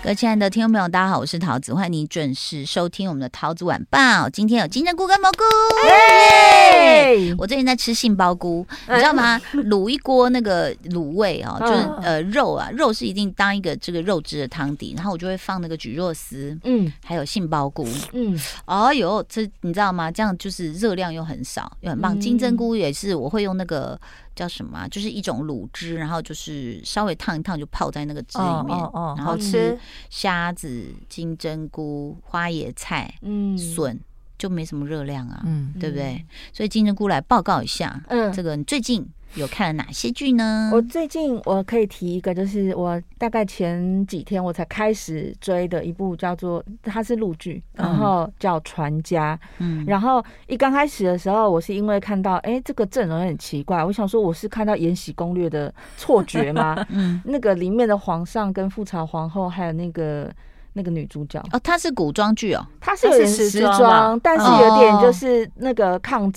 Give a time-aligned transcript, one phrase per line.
[0.00, 4.28] 各位亲爱的听众朋友，大家好，我是桃子，欢迎你准时收听我们的桃子晚报。
[4.30, 5.42] 今天有金针菇跟蘑菇，
[5.88, 7.34] 耶！
[7.36, 9.40] 我最近在吃杏鲍菇，你知道吗？
[9.52, 20.12] 卤一锅那个卤味哦，就是呃肉啊，肉是一定当一个这个肉汁的汤底，然后我就会放那个蒟蒻丝，嗯，还有杏鲍菇，嗯，哦哟，这你知道吗？
[20.12, 22.18] 这样就是热量又很少，又很棒。
[22.18, 24.00] 金针菇也是，我会用那个。
[24.38, 24.86] 叫什么啊？
[24.86, 28.78] 就是一种卤汁，然后就是稍微烫一烫，就泡在那个汁里面，
[29.16, 29.76] 然后吃
[30.10, 33.98] 虾子、金针菇、花椰菜、嗯，笋，
[34.38, 36.24] 就没什么热量啊，嗯，对不对？
[36.52, 39.04] 所以金针菇来报告一下，嗯，这个你最近。
[39.34, 40.70] 有看了哪些剧呢？
[40.72, 49.36] 我最近我可以提一个，就是我大概前几天我才开始追的一部叫做它是陆剧，然后叫《传家》。
[49.58, 56.84] 嗯，然后一刚开始的时候，我是因为看到哎、欸、这个阵容很奇怪，我想说我是看到《延禧攻略》的错觉吗？
[56.90, 60.32] 嗯，那个里面的皇上跟富察皇后还有那个
[60.72, 66.32] 那个女主角哦，她是古装剧哦，她是有点时装，但是有点就是那个抗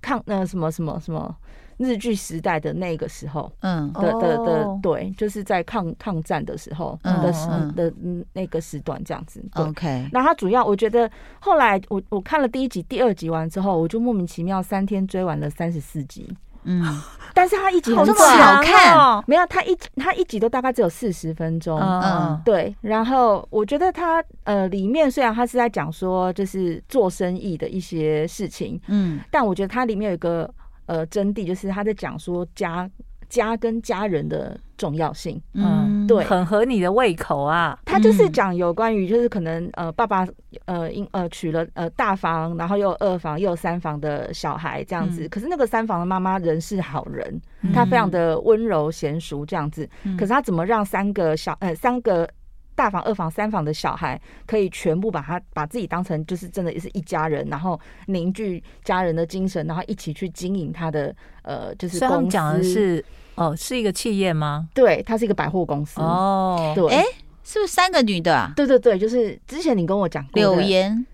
[0.00, 1.34] 抗那个什么什么什么。
[1.78, 7.92] 日剧时代的那个时候，嗯，的的的，对，就是在抗抗战的时候的时的
[8.32, 9.44] 那个时段这样子。
[9.54, 16.28] OK，那他主要我觉得后来我我看了第一集、第二集完之后，我就莫名其妙三天追完了三十四集。
[16.68, 16.82] 嗯，
[17.32, 21.78] 但是他一集很好看，没有他一他一集都大概只有四十分钟。
[21.78, 22.74] 嗯，对。
[22.80, 30.52] 然后我觉得他呃里面虽然他是在讲说就是做生意的一些事情，嗯，但我觉得它里面有一个。
[30.86, 32.90] 呃，真谛就是他在讲说家
[33.28, 37.78] 家跟家人的重要性，嗯，对，很合你的胃口啊。
[37.84, 40.26] 他就是讲有关于就是可能呃爸爸
[40.66, 45.24] 呃因呃娶了呃大房，然后又有二房又有三房的小孩这样子。
[45.24, 47.40] 嗯、可是那个三房的妈妈人是好人，
[47.74, 49.88] 她非常的温柔贤淑这样子。
[50.16, 52.28] 可是她怎么让三个小呃三个。
[52.76, 62.28] 大房、二房、三房的小孩可以全部把他把自己当成就是真的也是一家人，然后凝聚家人的精神，然后一起去经营他的呃就是公司。
[62.30, 63.02] 讲的是
[63.34, 64.68] 哦，是一个企业吗？
[64.74, 66.72] 对，它是一个百货公司哦。
[66.76, 67.06] 对，哎、欸，
[67.42, 68.52] 是不是三个女的啊？
[68.54, 71.06] 对对对，就是之前你跟我讲过柳岩、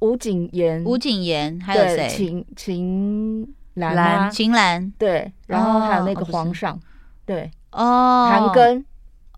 [0.00, 2.08] 吴谨言、吴谨言，还有谁？
[2.08, 6.80] 秦秦岚、秦岚，对，然后还有那个皇上，哦、
[7.24, 8.84] 对，哦，韩庚。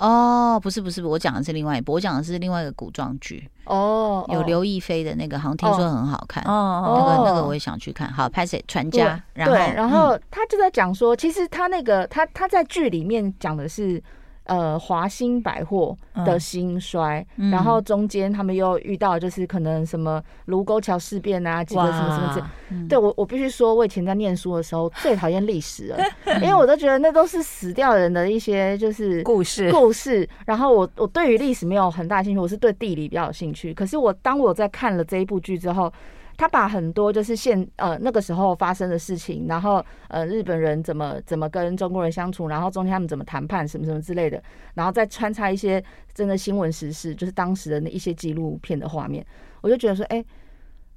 [0.00, 8.10] 哦，不是不是，我讲的是另外一部，我讲的是另外一个古装剧哦，有刘亦菲的那个，好像听说很好看哦，那个那个我也想去看。
[8.12, 8.64] 好，拍谁？
[8.66, 14.02] 传家，然后对，然后他就在讲说，其实他那个他他在剧里面讲的是。
[14.44, 15.96] 呃，华兴百货
[16.26, 25.98] 的兴衰，嗯、然后中间他们又遇到就是可能什么卢沟桥事变啊，几个什么什么之，嗯、对我我必须说，我以前在念书的时候最讨厌历史了，
[26.42, 33.72] 因为我都觉得那都是死掉人的一些就是故事故事，然后我我对于历史没有很大兴趣，我是对地理比较有兴趣。
[33.72, 35.92] 可是我当我在看了这一部剧之后。
[36.40, 44.42] 他把很多就是现呃那个时候发生的事情，然后呃日本人怎么怎么跟中国人相处，然后中间他们怎么谈判什么什么之类的，
[44.72, 45.84] 然后再穿插一些
[46.14, 49.22] 真的新闻时事，就是当时的那一些纪录片的画面，
[49.60, 50.26] 我就觉得说，哎、欸。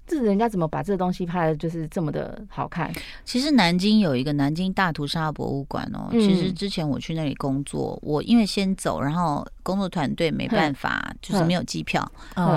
[0.06, 2.92] 这人家怎么把这个东西拍的，就是这么的好看？
[3.24, 6.10] 其实南京有一个南京大屠杀博物馆哦。
[6.12, 12.08] 其实之前我去那里工作，我因为先走，然后工作团队没办法，就是没有机票。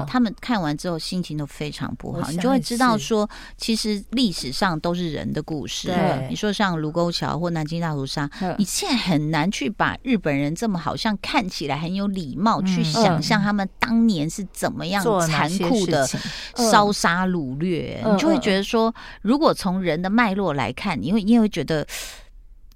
[0.06, 2.30] 他们看完之后心情都非常不好。
[2.30, 5.90] 你就会知道说，其实历史上都是人的故事。
[6.28, 8.28] 你说像卢沟桥或南京大屠杀，
[8.58, 16.06] 你现在很难去把日本人这么好像看起来很有礼貌，去想象他们当年是怎么样残酷的
[16.56, 21.86] 烧杀掳掠，你就会觉得说，如果从人的脉络来看，你会你也会觉得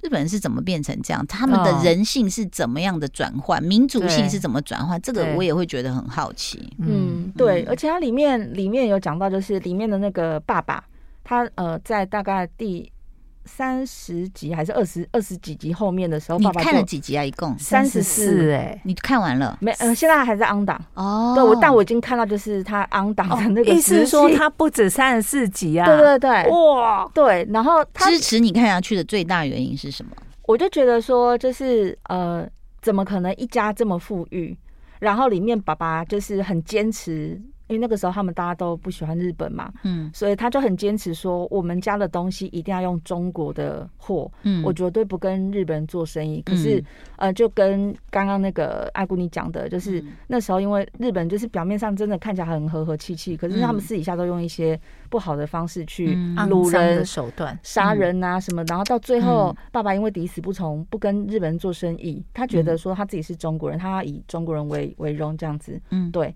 [0.03, 6.73] 日本人是怎么变成这样，他们的人性是怎么样的转换，民族性是怎么转换，这个我也会觉得很好奇。
[6.79, 10.85] 嗯，对，而且它里面里面有讲到，就是里面的那个爸爸，
[11.23, 12.91] 他呃，在大概第。
[13.51, 17.25] 三十集还是二十二十几集后面的时候，爸爸看了几集啊？
[17.25, 19.73] 一共三十四哎，你看完了没？
[19.73, 21.33] 呃，现在还在 on 档哦。
[21.35, 25.85] 对，我但我已经看到，就是他 on 档的那个意思是说，他不止三十四集啊。
[25.85, 27.47] 对对对，哇，对。
[27.51, 30.13] 然后支持你看下去的最大原因是什么？
[30.47, 32.49] 我就觉得说，就是呃，
[32.81, 34.57] 怎么可能一家这么富裕，
[35.01, 37.41] 然后里面爸爸就是很坚持。
[37.71, 46.43] 因为那个时候他们大家都不喜欢日本嘛，嗯，所以他就很坚持说，我们家的东西一定要用中国的货，嗯，我绝对不跟日本人做生意。
[46.43, 46.83] 可是，
[47.17, 54.79] 呃，就跟刚刚那个阿姑你讲的，就是那时候因为日本就是表面上真的看起来很和和气气，可是他们私底下都用一些
[55.09, 56.17] 不好的方式去
[56.49, 66.35] 掳人的手段、杀人啊什么，然后到最后，爸爸因为抵死不从，不跟日本人做生意，他觉得说他自己是中国人，他要以中国人为为荣这样子，嗯，对。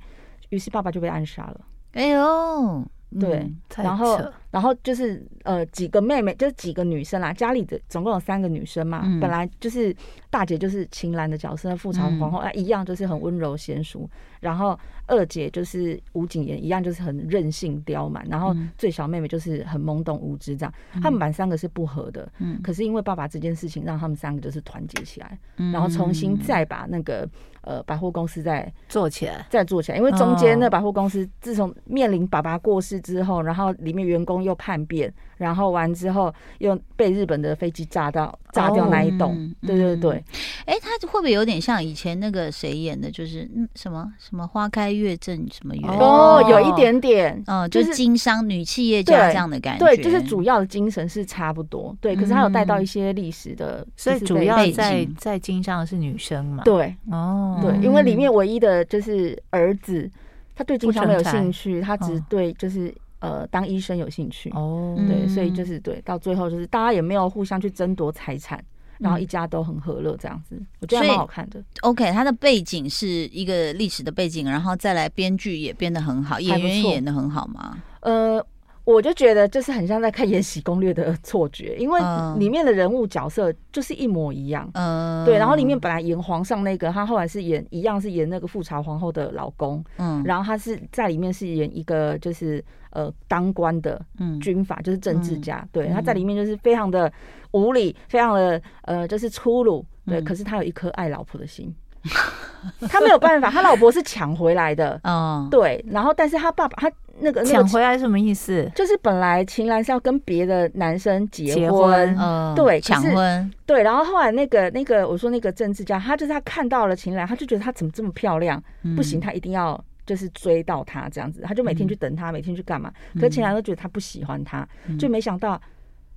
[0.51, 1.61] 于是爸爸就被暗杀了。
[1.93, 2.85] 哎呦，
[3.19, 4.19] 对，嗯、然后。
[4.55, 9.03] 然后就是呃几个妹妹，就是几个女生啦，家里的总共有三个女生嘛。
[9.05, 9.93] 嗯、本来就是
[10.31, 14.09] 大姐就是秦岚的角色，富察皇后啊、嗯、一样就是很温柔娴淑。
[14.39, 18.25] 然后二姐就是吴谨言，一样就是很任性刁蛮。
[18.29, 20.73] 然后最小妹妹就是很懵懂无知这样。
[21.03, 27.27] 他、嗯、们班三个是不合的，嗯、可是因为爸爸这件事情，让他们三个就是团结起来，嗯、然后重新再把那个
[27.63, 29.99] 呃百货公司再做起来，再做起来。
[29.99, 34.44] 因为中间那百货公司自从面临爸爸过世之后，然后里面员工。
[34.45, 40.23] 又叛变，然后完之后又被日本的飞机炸到炸掉那一栋，哦、对对对。
[40.67, 45.87] 哎、嗯，他会不会有点像以前那个谁演的，就是嗯什么什么花开月正什么月？
[45.87, 49.85] 哦，有一点点，嗯，就是经商女企业家这样的感觉。
[49.85, 52.15] 对，就是主要的精神是差不多，对。
[52.15, 56.63] 可是他有带到一些历史的，嗯、所以主要在在经商的是女生嘛？
[56.65, 60.11] 对，哦，对，因为里面唯一的就是儿子，
[60.55, 62.95] 他对经商没有兴趣，他只对就是。
[63.25, 68.63] 呃，当医生有兴趣哦，对，所以就是对，到最后就是大家也没有互相去争夺财产，
[68.99, 71.63] 然后一家都很和乐这样子，我觉得蛮好看的。
[71.81, 77.83] OK，它的背景是一个历史的背景，然后再来编剧也编得很好，演员演得很好吗？
[78.01, 78.45] 呃。
[78.85, 82.01] 我就觉得就是很像在看《延禧攻略》的错觉，因为
[82.39, 84.69] 里面的人物角色就是一模一样。
[84.75, 85.39] 嗯，对。
[85.39, 89.83] 然后里面本来演皇上那个，他后来是演一样是演那个富察皇后的老公。
[89.97, 94.01] 嗯，然后他是在里面是演一个就是呃当官的
[94.41, 95.67] 军阀，就是政治家。
[95.73, 97.11] 对，他在里面就是非常的
[97.53, 99.85] 无理，非常的呃就是粗鲁。
[100.07, 101.75] 对，可是他有一颗爱老婆的心。
[102.91, 105.01] 他没有办法，他老婆是抢回来的。
[105.05, 105.83] 嗯，对。
[105.89, 108.71] 然后，但是他爸爸他那个抢回来是什么意思？
[108.75, 113.83] 就是本来秦岚是要跟别的男生结婚，嗯，对，抢婚，对。
[113.83, 118.63] 然后后来那个那个我说那个政治家，他就是他看到了秦岚，他就觉得她怎么这么漂亮，
[118.97, 122.93] 不行，他一定要就是追到她这样子，他就每天去等他，每天去干嘛？
[123.15, 124.69] 可是秦岚都觉得他不喜欢他，
[124.99, 125.61] 就没想到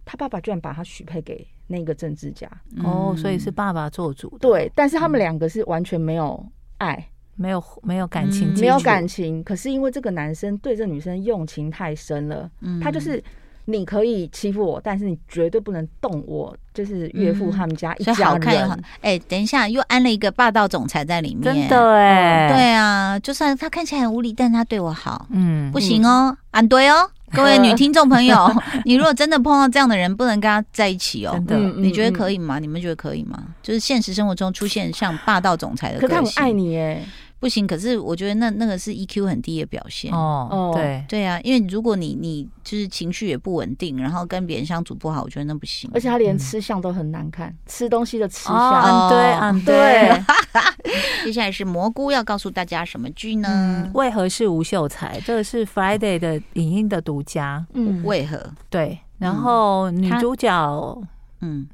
[0.06, 1.48] 他爸爸居然把她许配给。
[1.70, 2.50] 那个政治家
[2.82, 4.38] 哦，所以是爸爸做主。
[4.40, 6.42] 对，但是他们两个是完全没有
[6.78, 9.42] 爱，没有没有感情，没有感情。
[9.44, 13.24] 可是因为这个男生对这女生用情太深了，嗯他就是
[13.66, 18.84] 你可以欺负我，但是你绝对不能动我，就是岳父他们家一家人。
[19.02, 27.10] 哎，等一下，又安了一个霸道总裁在里面，真的哎，对啊，就算他看起来很无理，但他对我好，嗯，不行哦，安对哦。
[27.34, 28.50] 各位女听众朋友，
[28.86, 31.34] 你如果真的碰到这样的人，不能跟他在一起哦。
[31.34, 32.58] 真的，你觉得可以吗？
[32.58, 33.38] 你们觉得可以吗？
[33.62, 37.04] 就是现实生活中出现像霸道总裁的，可他很爱你耶。
[37.40, 40.72] 不行，可是我觉得那那个是 EQ 很低的表现哦。
[40.74, 45.90] 对对啊，因为如果你你就是情绪也不稳定，然后跟别人相处不好，我觉得那不行。
[45.94, 48.56] 而且他连吃相都很难看，吃东西的吃相。
[48.58, 50.24] 嗯，对，嗯，对。
[51.24, 53.90] 接下来是蘑菇要告诉大家什么剧呢？
[53.94, 55.20] 为何是吴秀才？
[55.22, 57.66] 这个是 Friday 的影音的独家。
[57.74, 58.52] 嗯，为何？
[58.70, 61.02] 对，然后女主角，
[61.42, 61.68] 嗯，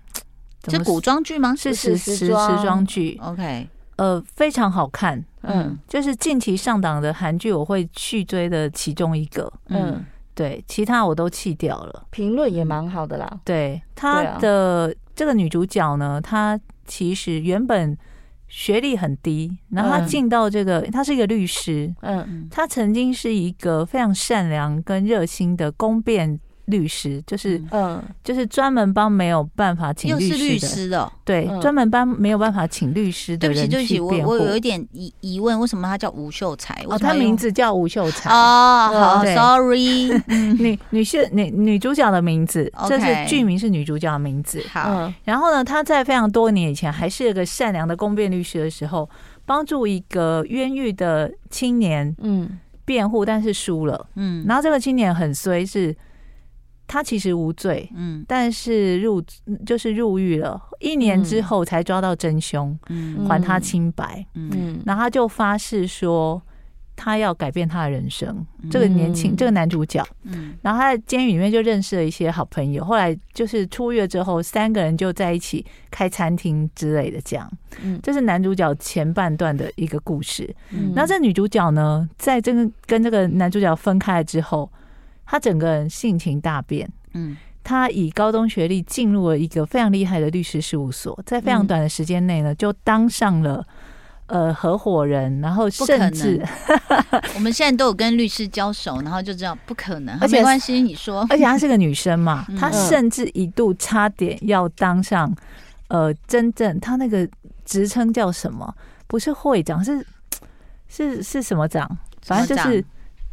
[0.67, 1.55] 是古装剧吗？
[1.55, 3.17] 是时时时装剧。
[3.23, 3.69] OK。
[3.95, 12.05] 呃，非常好看，嗯，就是近期上档的韩剧，我会去追的其中一个，嗯，对，其他我都弃掉了。
[12.09, 13.39] 评论也蛮好的啦。
[13.45, 17.97] 对，她的这个女主角呢，她其实原本
[18.47, 26.39] 学历很低，然后她进到这个，她是一个律师，嗯，她曾经是一个非常善良跟热心的公辩。
[26.65, 33.77] 律师就是，嗯，就是专门帮没有办法请律师的，又是律师的，对，专门帮没有办法请律师的人去辩护。
[33.77, 36.73] 对不起，对不起，我我有一点疑疑问，为什么他叫吴秀才？
[36.87, 38.29] 哦，他名字叫吴秀才。
[38.29, 40.07] 哦，好，sorry，
[40.57, 44.63] 女女性女女主角的名字，这是剧名是女主角的名字。
[44.71, 49.09] 好，然后呢，他在非常多年以前还是一个善良的公辩律师的时候，
[49.45, 55.93] 帮助一个冤狱的青年，嗯，辩护，但是输了，嗯，然后这个青年很衰是。
[56.93, 59.19] 他其实无罪，嗯，但是入
[59.65, 66.39] 就是入狱了，一年之后才抓到真凶，嗯，还他清白，嗯，然后他就发誓说，
[66.95, 68.45] 他要改变他的人生。
[68.69, 72.85] 这个年轻，这个男主角，嗯，然后他在监狱里面就认识了一些好朋友。
[72.85, 77.51] 后来就是出狱之后，三个人就在一起开餐厅之类的，这样。
[77.81, 80.55] 嗯，这是男主角前半段的一个故事。
[80.69, 84.71] 嗯，那这女主角呢，在这个跟这个男主角分开了之后，
[85.25, 86.89] 她整个人性情大变。
[87.13, 93.65] 嗯，他以高中学历进入了一个非常厉害的律师事务所，在非常短的时间内呢，就当上了。
[94.25, 96.41] 呃，合伙人，然后甚至
[97.35, 105.31] 我们现在都有跟律师交手，然后就知道不可能，而且没关系，你说， 而且她是个女生嘛，她甚至一度差点要当上
[105.89, 107.27] 呃，真正她那个
[107.65, 108.73] 职称叫什么？
[109.07, 110.03] 不是会长，是
[110.87, 111.85] 是是什么长？
[112.21, 112.83] 反正就是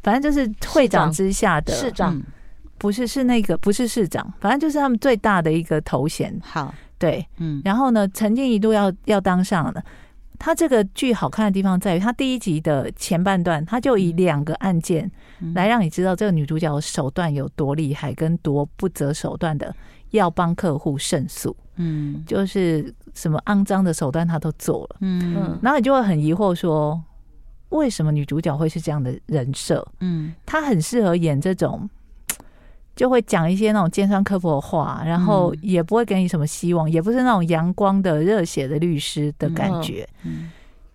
[0.02, 2.20] 反正就是会长之下的市长，
[2.78, 6.34] 不是是那个不是市长，反正就是他们最大的一个头衔。
[6.42, 9.82] 好，对，嗯，然后呢，曾经一度要要当上的。
[10.42, 15.10] 他这个剧好看的地方在于，他第一集的前半段，他就以两个案件
[15.54, 19.74] 来让你知道这个女主角的手段有多厉害，跟多不择手段的
[20.12, 21.54] 要帮客户胜诉。
[21.76, 24.96] 嗯，就是什么肮脏的手段他都做了。
[25.00, 26.98] 嗯，然后你就会很疑惑说，
[27.70, 29.84] 为什么女主角会是这样的人设？
[29.98, 31.88] 嗯，她很适合演这种。
[32.96, 40.06] 就会讲一些那种尖酸刻薄的话，然后也不会给你什么希望，也不是那种阳光的热血的律师的感觉。
[40.24, 40.50] 嗯，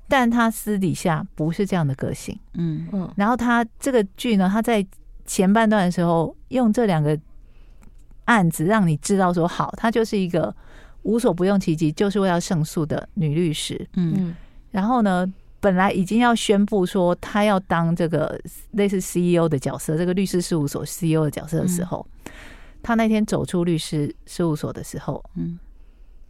[0.08, 2.38] 但她私底下不是这样的个性。
[2.54, 4.86] 嗯嗯，然后她这个剧呢，她在
[5.26, 7.18] 前半段的时候用这两个
[8.26, 10.56] 案子让你知道说，好，她就是一个
[11.04, 13.88] 无所不用其极，就是为了胜诉的女律师。
[13.94, 14.36] 嗯，
[14.70, 15.26] 然后呢，
[15.66, 18.40] 本来已经要宣布说他要当这个
[18.74, 22.32] 类似 CEO 的角色，这个律师事务所 CEO 的角色的时候，嗯、
[22.84, 25.58] 他那天走出律师事务所的时候，嗯，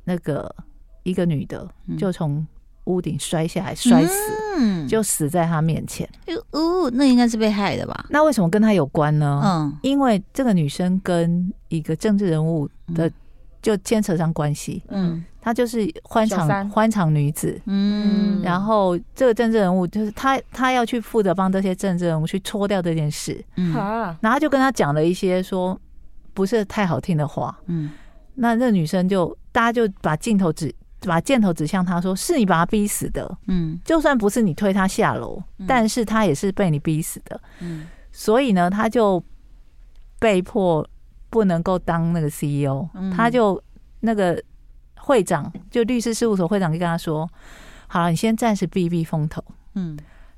[0.06, 0.56] 那个
[1.04, 2.48] 一个女的就从
[2.86, 4.14] 屋顶摔下来，摔死，
[4.58, 6.10] 嗯，就死在他面前。
[6.52, 8.06] 哦，那应该是被害的吧？
[8.10, 9.42] 那为什么跟他有关呢？
[9.44, 13.12] 嗯，因为这个女生跟一个政治人物的
[13.66, 15.26] 就牵扯上关系，嗯。
[15.42, 23.72] 她就是欢场欢场女子，嗯，然后这个政治人物就是她，她要去负责帮这些政治人物去搓掉这件事，嗯，
[24.22, 25.80] 然后就跟他讲了一些说
[26.34, 27.92] 不是太好听的话，嗯，
[28.34, 39.24] 那那女生就大家就把镜头指把箭头指向他，说是你把她逼死的，嗯，就算不是你推她下楼，但是她也是被你逼死的，嗯，所以呢，他就
[40.18, 40.84] 被迫
[41.36, 43.62] 不能够当那个 CEO，他就
[44.00, 44.42] 那个。
[45.08, 47.30] 会长就律师事务所会长就跟他说
[47.86, 49.44] ：“好了，你先暂时避避风头，
[49.76, 49.96] 嗯，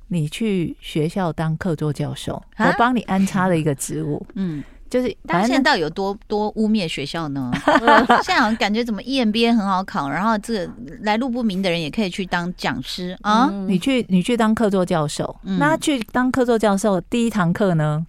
[0.08, 7.50] 你去学校当客座教授，啊、我帮你安插了一个职务，嗯，就是但现在到底有多多污蔑学校呢？
[8.22, 13.48] 现在好像感觉怎么 EMBA 很好考，然后这个来路不明的人也可以去当讲师啊？
[13.50, 18.06] 嗯、你去你去当客座教授，嗯、那他去当客座教授第一堂课呢？”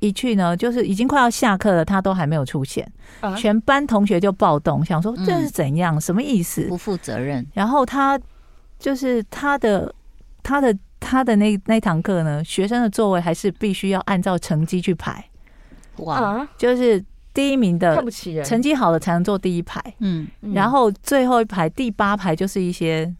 [0.00, 2.90] 一去呢，就是已经快要下课了，他都还没有出现，
[3.36, 6.66] 全班同学就暴动，想说这是怎样，什么意思？
[6.68, 7.46] 不负责任。
[7.54, 8.18] 然后他
[8.78, 9.92] 就是他的
[10.42, 15.24] 他的他的那那堂课呢，学生的座位还是必须要按照成绩去排。
[15.96, 19.82] 哇，就是第一名的看不起人，成绩好的才能坐第一排。
[19.98, 23.12] 嗯，然后最后一排第八排就是一些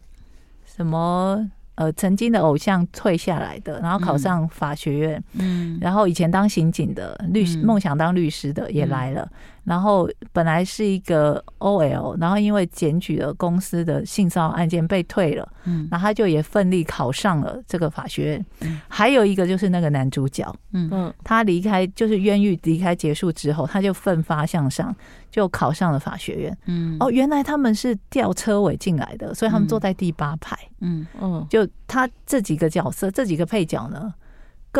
[0.65, 1.49] 什么。
[1.79, 9.25] 呃，曾经的偶像退下来的，然后考上法学院，嗯，然后以前当刑警的律师，梦想当律师的也来了。
[9.69, 18.45] 然后本来是一个 OL，然后因为检举了公司的性骚扰案件被退了，嗯，然后他就也奋力考上了这个法学院。
[18.61, 20.89] 嗯，还有一个就是那个男主角，嗯。
[20.91, 24.95] 嗯，他离开就是冤狱离开结束之后，他就奋发向上，
[25.29, 26.57] 就考上了法学院。
[26.65, 30.57] 嗯，哦，原来他们是吊车尾进来的，所以他们坐在第八排。
[30.79, 31.05] 嗯。
[31.21, 34.11] 嗯，就他这几个角色，这几个配角呢，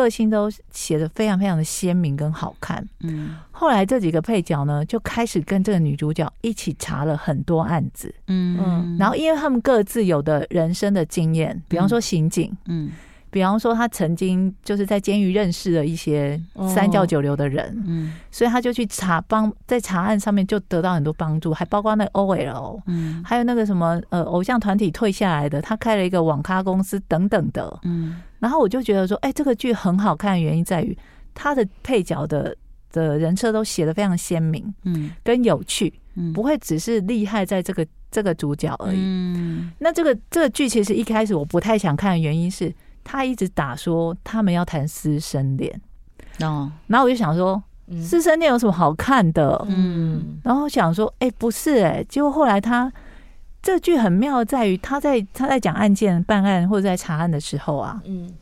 [0.00, 2.86] 个性都写的非常非常的鲜明跟好看。
[3.00, 8.14] 嗯，后来这几个配角呢，就开始跟这个女主角一起查了很多案子。
[8.26, 12.86] 嗯嗯，然后因为他们各自有的人生的经验，比方说刑警，嗯。
[12.86, 12.92] 嗯
[13.30, 16.40] 比方说，他曾经就是在监狱认识了一些
[16.74, 30.98] 三教九流的人，哦嗯、所以他就去查帮在查案上面就得到很多帮助，还包括那个 OL，嗯，还有那个什么呃偶像团体退下来的，他开了一个网咖公司等等的，嗯，然后我就觉得说，哎、欸，这个剧很好看的原因在于
[31.32, 32.56] 他的配角的
[32.90, 42.74] 的人设都写的非常鲜明，嗯，跟有趣，嗯，不会只是厉害在这个这个主角而已，嗯，那这个这个剧其实一开始我不太想看的原因是。
[43.10, 45.80] 他一直打说他们要谈师生恋，
[46.42, 47.60] 哦，然后我就想说，
[48.00, 49.66] 师生恋有什么好看的？
[49.68, 52.92] 嗯，然后想说，哎，不是，哎，结果后来他
[53.60, 58.32] 这句很妙，在于他在他在讲案件、办案或者在查案的时候啊，嗯，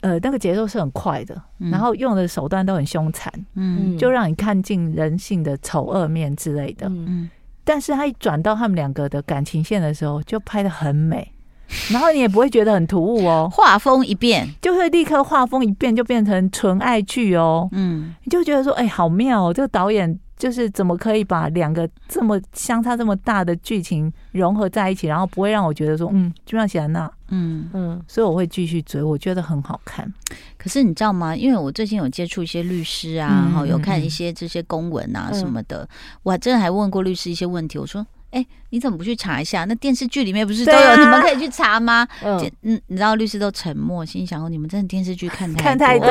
[0.00, 7.28] 呃，那个节奏是很快的，嗯、然后用的手段都很凶残，嗯，就让你看尽人性的丑恶面之类的，嗯，
[7.62, 11.30] 但是他一转到他们两个的感情线的时候，就拍的很美，
[11.92, 20.18] 然后你也不会觉得很突兀哦，画风一变就会立刻画风一变，就变成纯爱剧哦，嗯，你就觉得说，哎、欸，好妙哦，这个导演。
[20.38, 30.08] 就是怎么可以把两个这么相差这么大的剧情融合在一起，然后不会让我觉得说，嗯，就像喜欢那，嗯嗯，所以我会继续追，我觉得很好看。
[30.56, 31.34] 可是你知道吗？
[31.34, 35.88] 因为我最近有接触一些律师啊，然后、嗯、有看一些这些公文啊什么的，嗯、
[36.22, 38.06] 我还真的还问过律师一些问题，我说。
[38.30, 39.64] 哎、欸，你怎么不去查一下？
[39.64, 40.78] 那电视剧里面不是都有？
[40.78, 42.06] 啊、你们可以去查吗？
[42.22, 46.08] 嗯，嗯，你知道律师都沉默，心想说：你们真的电视剧看太看太多。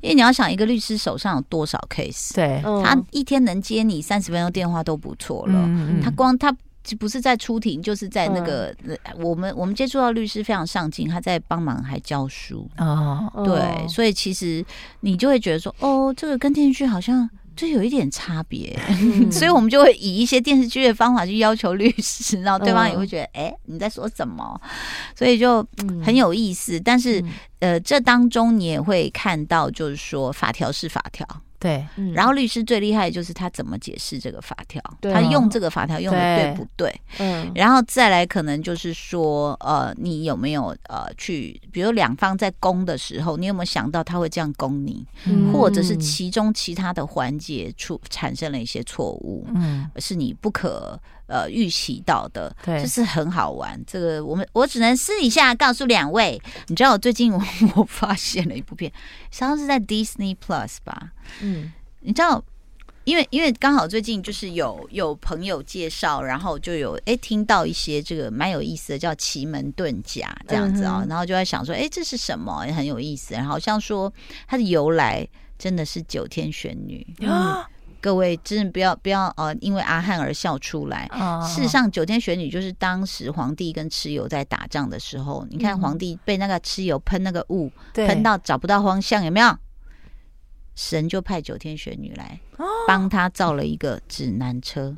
[0.00, 2.34] 因为你要想，一个律师手上有多少 case？
[2.34, 5.54] 对，他一天能接你三十分钟电话都不错了。
[5.54, 6.54] 嗯、他光他
[6.98, 13.30] 不是在出庭，就是在那个、嗯、我们我们接触到律师非常上进，他在帮忙还教书哦。
[13.44, 14.64] 对，所以其实
[15.00, 17.28] 你就会觉得说，哦，这个跟电视剧好像。
[17.56, 24.60] 就有一点差别，嗯、 所以我们就会以一些电视剧的方法去要求律师，然后对方也会觉得，哎、嗯欸，你在说什么？
[25.14, 25.66] 所以就
[26.04, 26.78] 很有意思。
[26.78, 27.22] 嗯、但是，
[27.58, 31.26] 呃，这当中你也会看到，就是说法条是法条。
[31.60, 35.12] 对，然后律师最厉害的就是他怎么解释这个法条，对。
[35.12, 37.00] 他用这个法条用的对不对？
[37.18, 50.98] 嗯，然后再来可能就是说，呃，你有没有呃去，比如两方在攻的时候，你有没有想到他会这样攻你，嗯、或者是其中其他的环节出产生了一些错误，嗯，是你不可。
[51.30, 53.80] 呃，预期到的，对，就是很好玩。
[53.86, 57.40] 这个我们我只能私底下告诉两位，你知道我最近我
[57.76, 61.12] 我发现了一部片，好像是在 Disney Plus 吧？
[61.40, 62.44] 嗯，你知道，
[63.04, 72.66] 因为因为刚好最近就是有有朋友介绍，然后就有哎听到一些这个蛮有意思的，叫奇门遁甲这样子啊、哦，嗯、然后就在想说，哎，这是什么？
[72.66, 73.34] 也很有意思。
[73.34, 74.12] 然后好像说
[74.48, 75.24] 它的由来
[75.56, 77.68] 真的是九天玄女啊。
[77.70, 81.08] 嗯各位真的不要不要呃，因为阿汉而笑出来。
[81.12, 89.56] 哦、事实上，九天玄女就是当时皇帝跟蚩尤在打仗的时候，你看皇帝被那个蚩尤喷那个雾，喷到找不到方向，有没有？
[90.82, 92.40] 神就派九天玄女来
[92.88, 94.96] 帮他造了一个指南车，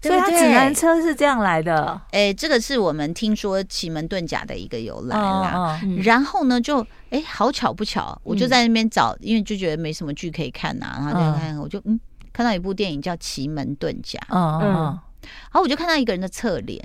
[0.00, 2.00] 所以他指南车是这样来的。
[2.10, 5.78] 哎，这个是我们听说奇门遁甲的一个由来啦。
[6.02, 12.00] 然后呢，就哎，好巧不巧，我就在那边找，因为就觉得没什么剧可以看呐，然后就看，我就嗯，
[12.32, 14.74] 看到一部电影叫《奇门遁甲》，嗯嗯，
[15.20, 16.82] 然后我就看到一个人的侧脸，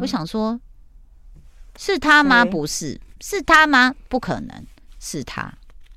[0.00, 0.60] 我想说，
[1.76, 2.44] 是他吗？
[2.44, 3.92] 不是，是他吗？
[4.08, 4.64] 不可能
[5.00, 5.52] 是他。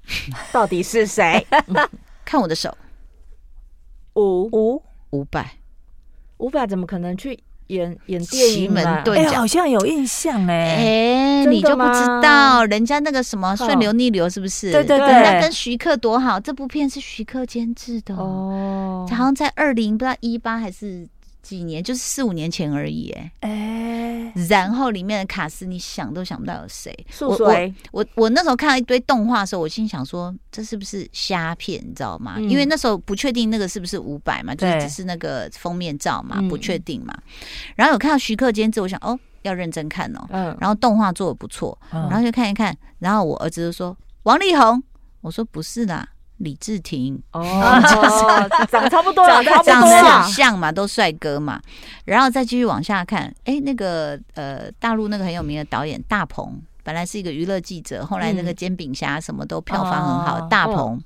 [0.51, 1.45] 到底是谁？
[2.25, 2.75] 看我的手，
[4.15, 4.43] 五。
[4.51, 4.81] 五。
[5.11, 5.57] 五百，
[6.37, 6.65] 五百。
[6.65, 7.37] 怎么可能去
[7.67, 9.01] 演演电影呢？
[9.05, 14.71] 对，好像有印象哎，哎，你就不知道人家那个什么顺流逆流是不是？
[14.71, 21.07] 对对对，那跟徐克多好，这部片是徐克监制的哦，好像在二零不知道一八还是。
[21.43, 26.97] 几年就是四五年前而已，哎，哎，然后里面的卡斯你想都想不到有谁。
[27.12, 32.36] 素水，我我我那时候看到一堆动画的时候，我心想说这是不是虾片，你知道吗？
[32.38, 37.13] 嗯、因为那时候不确定那个是不是五百嘛，就是只是那个封面照嘛，不确定嘛。
[37.75, 44.82] 然后有看到徐克监制，我想哦要认真看哦，嗯，然后动画做的不错，嗯、然后就看一看，然后我儿子就说王力宏，
[45.19, 46.08] 我说不是的。
[46.43, 47.41] 李治廷哦，
[47.89, 51.62] 就是长得差不多了，长得很像嘛，都帅哥嘛。
[52.06, 60.41] 然后再继续往下看，哎，那个呃，大陆那个很有名的导演大鹏，本来是一个娱乐记者，后来那个煎饼侠什么都票房很好。
[60.47, 61.01] 大鹏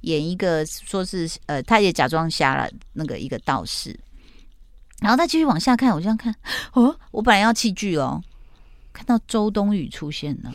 [0.00, 3.94] 演一个说是呃，他也假装瞎了那个一个道士。
[5.00, 6.34] 然后再继续往下看，我这样看
[6.72, 8.20] 哦，我本来要弃剧哦，
[8.92, 10.50] 看到周冬雨出现了，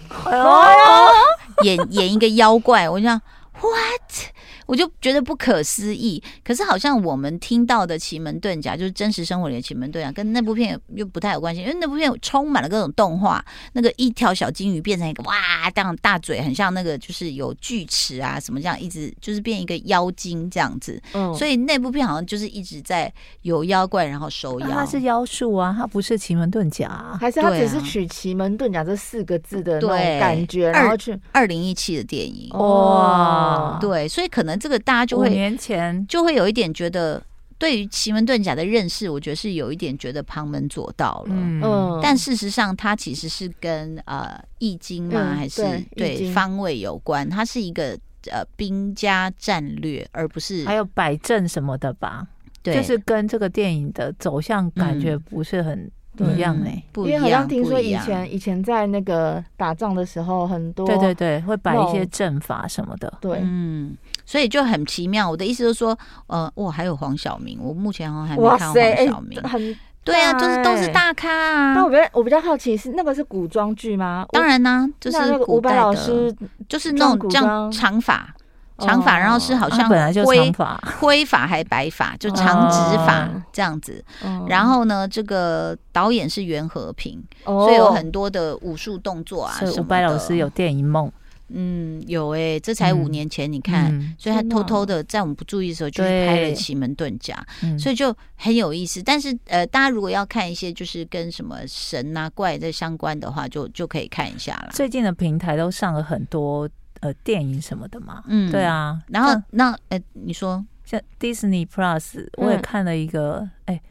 [1.63, 3.21] 演演一个妖怪，我这样。
[3.61, 4.32] What？
[4.73, 6.21] 我就觉得不可思议。
[6.43, 11.61] 可是好像我们听到的奇门遁甲，就是真实生活里的奇门遁甲，跟那部片又不太有关系。
[11.61, 20.99] 因为那部片充满了各种动画，那个一条小金鱼变成一个哇，这样大嘴，很像那个就是有锯齿啊什么这样，一直就是变一个妖精这样子。
[21.13, 24.67] 嗯，所以那部片好像就是一直在有妖怪，然后收妖。
[24.71, 33.77] 它是妖术啊，它不是奇门遁甲，啊，还是它只是取奇门遁甲这四个字的那种感觉，然后去二零一七的电影哇。
[33.79, 37.21] 对，所以可能这个大家就会年前就会有一点觉得，
[37.57, 41.35] 对于奇门遁甲的认识，我觉得是有一点觉得旁门左道了。
[41.35, 45.61] 嗯，但事实上，它其实是跟呃易经嘛，还是
[45.97, 47.29] 对方位有关？
[47.29, 47.87] 它是一个
[48.31, 52.25] 呃兵家战略，而不是还有摆阵什么的吧？
[52.61, 63.11] 对，就是跟这个电影的走向感觉不是很不一样呢，因为好像听说以前以前在那个打仗的时候，很多对对对，会摆一些阵法什么的。
[63.19, 65.29] 对，嗯，所以就很奇妙。
[65.29, 69.41] 我的意思就是说，呃，哇，还有黄晓明，我目前好像还没看到黄晓明。
[69.43, 71.73] 很对啊，就是都是大咖啊。
[71.73, 74.25] 那我比较我比较好奇是那个是古装剧吗？
[74.31, 76.35] 当然呢，就是那个伍佰老师，
[76.67, 78.33] 就是那种这样长发。
[78.79, 84.03] 长发，然后是好像本来就灰发，灰发还白发，就长直发这样子。
[84.47, 89.53] 然后呢，这个导演是袁和平，所以有很多的武术动作啊。
[89.77, 91.09] 伍佰老师有电影梦，
[91.49, 95.03] 嗯，有哎，这才五年前，你看，所以他偷偷的。
[95.03, 97.45] 在我们不注意的时候就拍了《奇门遁甲》，
[97.79, 99.01] 所以就很有意思。
[99.03, 104.69] 但是呃，大家如果要看一些就是跟什么神啊怪的相关的话，就就可以看一下了。
[104.73, 106.69] 最近的平台都上了很多。
[107.01, 110.65] 呃，电影什么的嘛，嗯，对啊，然后那呃，你说。
[110.85, 113.81] 像 Disney Plus，我也看了一个，哎，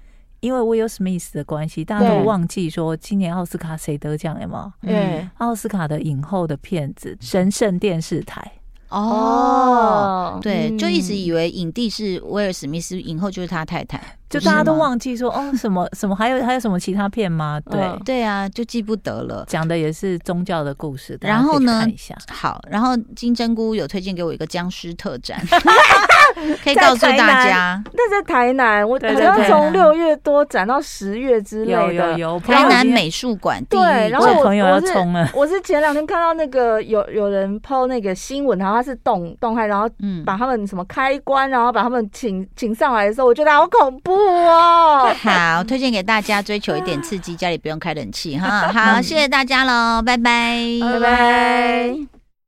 [0.42, 4.74] 因为 Will Smith 的关系，大家都忘记说今年奥斯卡谁得奖了吗？
[4.83, 8.40] 嗯，奥斯卡的影后的片子《神圣电视台》。
[8.94, 17.59] 哦，对，就一直以为影帝是威尔史密斯，影后就是他太太，就大家都忘记说哦，什么 什么，还有还有什么其他片吗？
[17.70, 17.98] 对。
[18.05, 19.46] 对啊，就记不得了。
[19.48, 21.87] 讲的也是宗教的故事，然后呢，
[22.28, 25.40] 好，然后金针菇有推荐给我一个僵尸特展，
[26.62, 33.62] 可以告诉大家，那在台南，我好像从六月多展到十月之类的，有有有，台南美术馆。
[33.70, 39.88] 对，然后我朋友要冲了，我是前两天看到那个有有人 PO 那个新闻，然后他是动动态，然后
[40.24, 45.12] 把他们什么开关，然后把他们请请上来的时候，我觉得好恐怖哦。
[45.22, 48.68] 好，推荐给大家，追求一点刺激，家里不用开冷气哈。
[48.68, 52.21] 好，谢谢大家喽，拜拜，拜拜。